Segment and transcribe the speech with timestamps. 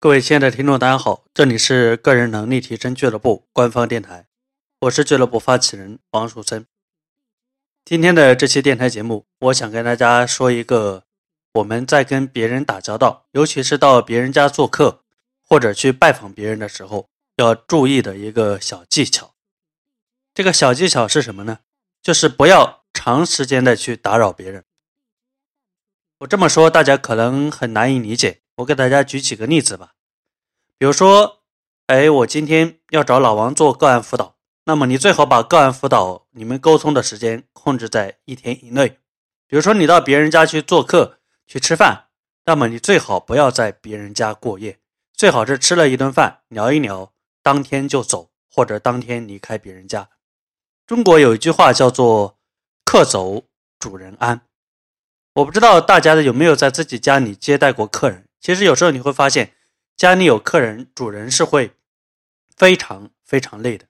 [0.00, 4.28] 各位亲爱的听众，大家好，这里是个人能力提升俱乐部官方电台，
[4.82, 6.64] 我是俱乐部发起人王树森。
[7.84, 11.02] 今天的这期电台节目，我想跟大家说一个
[11.54, 15.02] 我们在跟别人打交道，尤其是到别人家做客
[15.42, 19.34] 或者去拜访别人的时候，要注意的一个小技巧。
[20.32, 21.58] 这个小技巧是什么呢？
[22.00, 24.62] 就是不要长时间的去打扰别人。
[26.18, 28.42] 我这么说，大家可能很难以理解。
[28.58, 29.92] 我给大家举几个例子吧，
[30.78, 31.42] 比如说，
[31.86, 38.98] 哎，我今天要找老王做个案辅导，那么你最好把个案辅导你们沟通的时间控制在一天以内。
[39.46, 42.08] 比如说，你到别人家去做客去吃饭，
[42.46, 44.80] 那么你最好不要在别人家过夜，
[45.12, 47.12] 最好是吃了一顿饭聊一聊，
[47.44, 50.08] 当天就走或者当天离开别人家。
[50.84, 52.36] 中国有一句话叫做
[52.84, 53.44] “客走
[53.78, 54.40] 主人安”，
[55.34, 58.27] 我不知道大家有没有在自己家里接待过客人。
[58.40, 59.54] 其实有时候你会发现，
[59.96, 61.72] 家里有客人，主人是会
[62.56, 63.86] 非常非常累的。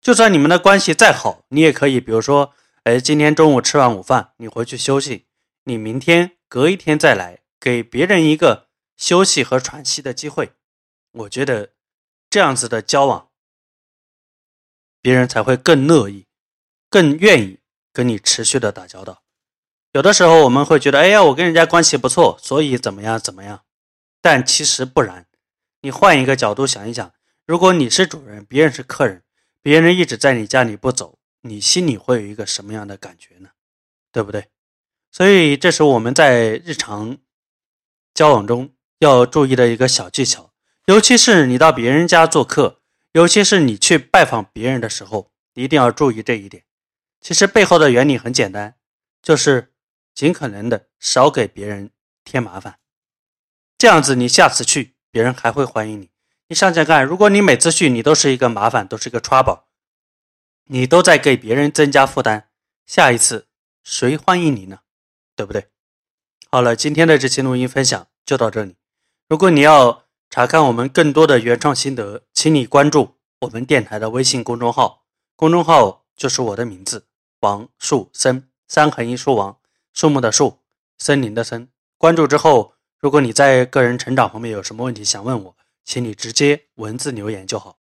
[0.00, 5.26] 就算你们的关系再好，你也可以，比如说，哎，今天中午吃完午饭，你回去休息，
[5.64, 10.52] 你明天隔一天再来，给别人一个休息和喘息的机会。
[11.12, 11.72] 我觉得
[12.30, 13.28] 这样子的交往，
[15.02, 16.26] 别人才会更乐意、
[16.88, 17.58] 更愿意
[17.92, 19.22] 跟你持续的打交道。
[19.92, 23.64] 有的时候我们会觉得，哎呀，我跟人家关系不错，所以怎么样怎么样。
[24.20, 25.26] 但其实不然，
[25.82, 27.12] 你换一个角度想一想，
[27.46, 29.22] 如果你是主人，别人是客人，
[29.62, 33.50] 别人一直在你家里不走，你心里会有一个什么样的感觉呢？
[34.12, 34.48] 对不对？
[35.12, 37.18] 所以这是我们在日常
[38.12, 40.52] 交往中要注意的一个小技巧，
[40.86, 42.80] 尤其是你到别人家做客，
[43.12, 46.64] 尤其是你去拜访别人的时候，一定要注意这一点。
[47.20, 48.76] 其实背后的原理很简单，
[49.22, 49.72] 就是
[50.14, 51.90] 尽可能的少给别人
[52.24, 52.79] 添麻烦。
[53.80, 56.10] 这样子，你下次去，别人还会欢迎你。
[56.48, 59.60] 你想想看，如果你每次去，你都是一个麻烦，都是一个 trouble，
[60.64, 62.48] 你都在给别人增加负担，
[62.84, 63.46] 下一次
[63.82, 64.80] 谁欢迎你呢？
[65.34, 65.68] 对不对？
[66.50, 68.76] 好了，今天的这期录音分享就到这里。
[69.30, 77.06] 如果你要查看我们更多的原创心得，请你关注我们电台的微信公众号，公众号就是我的名字
[77.40, 79.58] 王树森，三横一竖王，
[79.94, 80.58] 树木的树，
[80.98, 81.70] 森林的森。
[81.96, 82.74] 关注之后。
[83.00, 85.56] 如果你在个人成长方面有什么问题想问我，
[85.86, 87.78] 请你直接文字留言就好。